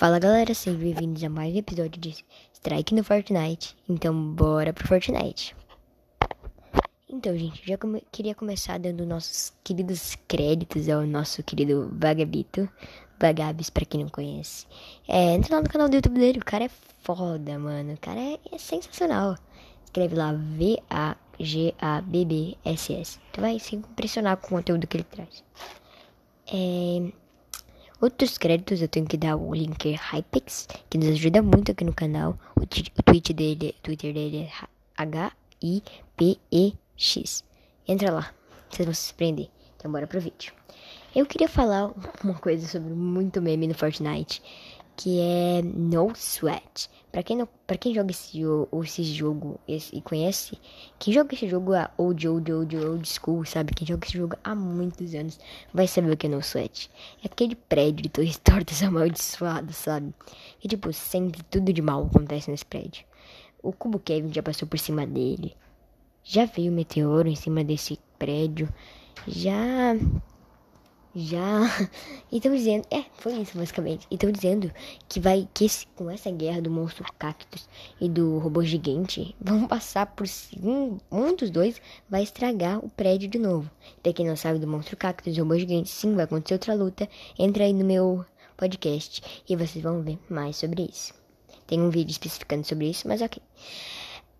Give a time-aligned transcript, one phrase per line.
[0.00, 3.76] Fala galera, sejam bem-vindos a mais um episódio de Strike no Fortnite.
[3.86, 5.54] Então, bora pro Fortnite.
[7.06, 12.66] Então, gente, já come queria começar dando nossos queridos créditos ao nosso querido Vagabito.
[13.20, 14.66] Vagabis, pra quem não conhece.
[15.06, 16.70] É, entra lá no canal do YouTube dele, o cara é
[17.02, 17.92] foda, mano.
[17.92, 19.36] O cara é, é sensacional.
[19.84, 21.20] Escreve lá V-A-G-A-B-B-S-S.
[23.34, 25.44] Tu vai se impressionar com o conteúdo que ele traz.
[26.46, 27.12] É,
[28.00, 31.92] Outros créditos eu tenho que dar o link Hypex, que nos ajuda muito aqui no
[31.92, 32.38] canal.
[32.56, 34.50] O, o tweet dele, o Twitter dele é
[34.96, 35.84] H-I-P-E-X.
[37.86, 38.32] Entra lá,
[38.70, 39.50] vocês vão se surpreender.
[39.76, 40.54] Então bora pro vídeo.
[41.14, 41.92] Eu queria falar
[42.24, 44.42] uma coisa sobre muito meme no Fortnite,
[45.00, 46.90] que é No Sweat.
[47.10, 48.38] Pra quem, não, pra quem joga esse,
[48.84, 50.58] esse jogo esse, e conhece,
[50.98, 53.72] quem joga esse jogo é old, old, old, old school, sabe?
[53.74, 55.40] Quem joga esse jogo há muitos anos
[55.72, 56.90] vai saber o que é No Sweat.
[57.24, 60.12] É aquele prédio de torres tortas amaldiçoado, sabe?
[60.62, 63.04] E tipo, sempre tudo de mal acontece nesse prédio.
[63.62, 65.56] O Cubo Kevin já passou por cima dele.
[66.22, 68.68] Já veio um meteoro em cima desse prédio.
[69.26, 69.94] Já
[71.14, 71.88] já.
[72.30, 72.86] Estão dizendo.
[72.90, 74.06] É, foi isso basicamente.
[74.10, 74.72] Estão dizendo
[75.08, 75.48] que vai.
[75.52, 77.68] Que esse, com essa guerra do monstro cactus
[78.00, 80.26] e do robô gigante, vão passar por.
[80.62, 83.70] Um, um dos dois vai estragar o prédio de novo.
[84.02, 87.08] Pra quem não sabe do monstro cactus e robô gigante, sim, vai acontecer outra luta.
[87.38, 88.24] Entra aí no meu
[88.56, 91.14] podcast e vocês vão ver mais sobre isso.
[91.66, 93.40] Tem um vídeo especificando sobre isso, mas ok.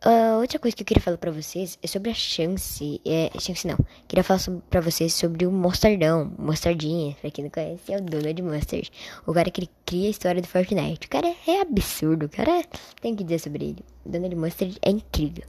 [0.05, 3.01] Uh, outra coisa que eu queria falar pra vocês é sobre a chance.
[3.05, 3.77] É, chance não.
[4.09, 6.33] Queria falar pra vocês sobre o Mostardão.
[6.39, 8.91] Mostardinha, pra quem não conhece, é o Donald Mustard.
[9.27, 11.07] O cara que cria a história do Fortnite.
[11.07, 12.27] O cara é, é absurdo.
[12.27, 12.65] O cara
[13.03, 13.85] tem que dizer sobre ele.
[14.07, 15.45] O Donald Mustard é incrível.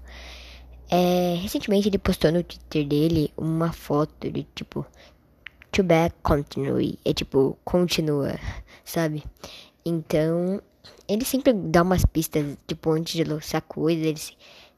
[0.89, 4.85] É, recentemente ele postou no Twitter dele uma foto de tipo.
[5.72, 6.99] To back continue.
[7.05, 8.38] É tipo, continua,
[8.83, 9.23] sabe?
[9.85, 10.61] Então,
[11.07, 14.19] ele sempre dá umas pistas, tipo, antes de lançar coisas, ele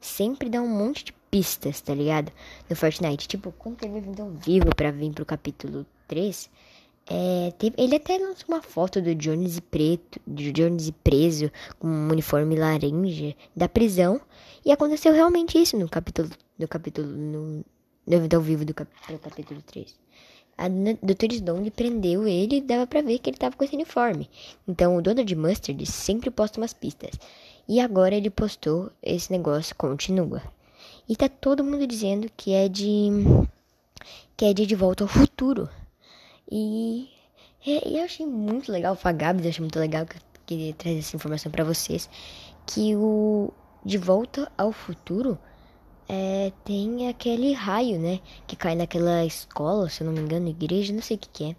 [0.00, 2.32] sempre dá um monte de pistas, tá ligado?
[2.68, 3.28] No Fortnite.
[3.28, 6.50] Tipo, quando teve vindo ao vivo pra vir pro capítulo 3,
[7.06, 12.10] é, teve, ele até lançou uma foto do Jones preto, do Jones preso, com um
[12.10, 14.20] uniforme laranja, da prisão.
[14.64, 17.64] E aconteceu realmente isso no capítulo, no capítulo, no,
[18.06, 18.90] no evento ao vivo do cap,
[19.22, 20.04] capítulo 3
[20.56, 21.32] a Dr.
[21.32, 24.30] Stone prendeu ele e dava pra ver que ele tava com esse uniforme.
[24.66, 27.12] Então o dono de Mustard sempre posta umas pistas.
[27.68, 30.42] E agora ele postou esse negócio continua.
[31.08, 33.08] E tá todo mundo dizendo que é de.
[34.36, 35.68] que é de De Volta ao Futuro.
[36.50, 37.08] E.
[37.66, 41.16] E eu achei muito legal, o Fagabs achei muito legal que eu queria trazer essa
[41.16, 42.08] informação para vocês.
[42.66, 43.50] Que o
[43.84, 45.38] De Volta ao Futuro
[46.08, 48.20] é, tem aquele raio, né?
[48.46, 51.44] Que cai naquela escola, se eu não me engano, igreja, não sei o que, que
[51.50, 51.56] é.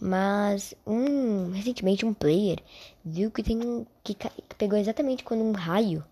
[0.00, 2.58] Mas um recentemente um player
[3.04, 6.04] viu que tem que, que pegou exatamente quando um raio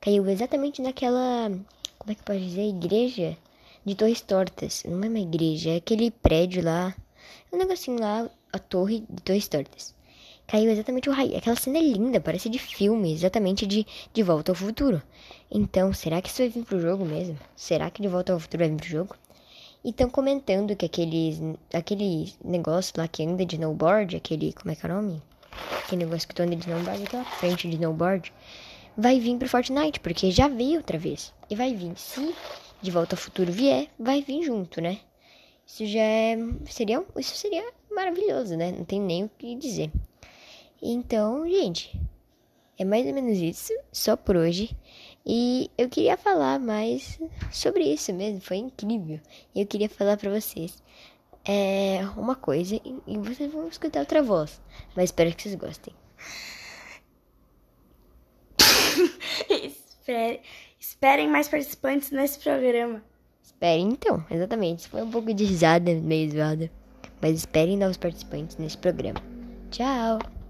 [0.00, 1.50] caiu exatamente naquela
[1.98, 3.36] como é que pode dizer igreja
[3.84, 4.84] de Torres Tortas.
[4.84, 6.94] Não é uma igreja, é aquele prédio lá,
[7.52, 9.94] um negocinho lá, a torre de Torres Tortas.
[10.52, 11.34] Caiu exatamente o raio.
[11.34, 15.02] Aquela cena é linda, parece de filme, exatamente de De Volta ao Futuro.
[15.50, 17.38] Então, será que isso vai vir pro jogo mesmo?
[17.56, 19.16] Será que De Volta ao Futuro vai vir pro jogo?
[19.82, 21.40] E estão comentando que aqueles,
[21.72, 25.22] aquele negócio lá que anda de snowboard, aquele, como é que é o nome?
[25.78, 28.30] Aquele negócio que tu anda de snowboard, aquela frente de snowboard,
[28.94, 31.32] vai vir pro Fortnite, porque já veio outra vez.
[31.48, 31.96] E vai vir.
[31.96, 32.34] Se
[32.82, 34.98] De Volta ao Futuro vier, vai vir junto, né?
[35.66, 36.36] Isso já é,
[36.66, 38.70] seria, isso seria maravilhoso, né?
[38.70, 39.90] Não tem nem o que dizer.
[40.82, 41.96] Então, gente,
[42.76, 44.76] é mais ou menos isso, só por hoje.
[45.24, 47.20] E eu queria falar mais
[47.52, 49.20] sobre isso mesmo, foi incrível.
[49.54, 50.82] E eu queria falar para vocês
[51.44, 54.60] é, uma coisa e, vocês vão escutar outra voz,
[54.96, 55.94] mas espero que vocês gostem.
[59.48, 60.40] Espere,
[60.80, 63.02] esperem mais participantes nesse programa.
[63.42, 64.88] Esperem então, exatamente.
[64.88, 66.70] Foi um pouco de risada meio zoada,
[67.20, 69.22] mas esperem novos participantes nesse programa.
[69.70, 70.41] Tchau!